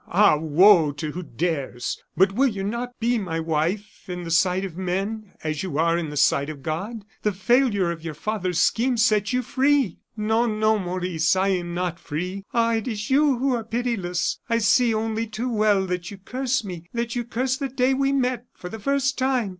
[0.07, 0.35] Ah!
[0.35, 2.01] woe to who dares!
[2.17, 5.77] But will you not now be my wife in the sight of men, as you
[5.77, 7.05] are in the sight of God?
[7.21, 11.99] The failure of your father's scheme sets you free!" "No, no, Maurice, I am not
[11.99, 12.43] free!
[12.51, 12.73] Ah!
[12.73, 14.39] it is you who are pitiless!
[14.49, 17.99] I see only too well that you curse me, that you curse the day when
[18.01, 19.49] we met for the first time!